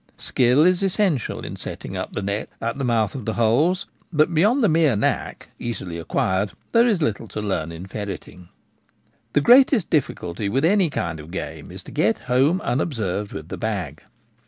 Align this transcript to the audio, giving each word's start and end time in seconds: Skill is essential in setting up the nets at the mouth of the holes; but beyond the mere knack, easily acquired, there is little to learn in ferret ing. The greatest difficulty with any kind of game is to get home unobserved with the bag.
Skill 0.17 0.65
is 0.65 0.81
essential 0.81 1.41
in 1.45 1.55
setting 1.57 1.95
up 1.95 2.11
the 2.13 2.23
nets 2.23 2.51
at 2.59 2.79
the 2.79 2.83
mouth 2.83 3.13
of 3.13 3.25
the 3.25 3.35
holes; 3.35 3.85
but 4.11 4.33
beyond 4.33 4.63
the 4.63 4.67
mere 4.67 4.95
knack, 4.95 5.49
easily 5.59 5.99
acquired, 5.99 6.53
there 6.71 6.87
is 6.87 7.03
little 7.03 7.27
to 7.27 7.39
learn 7.39 7.71
in 7.71 7.85
ferret 7.85 8.27
ing. 8.27 8.49
The 9.33 9.41
greatest 9.41 9.91
difficulty 9.91 10.49
with 10.49 10.65
any 10.65 10.89
kind 10.89 11.19
of 11.19 11.29
game 11.29 11.69
is 11.71 11.83
to 11.83 11.91
get 11.91 12.17
home 12.25 12.61
unobserved 12.61 13.31
with 13.31 13.49
the 13.49 13.57
bag. 13.57 14.01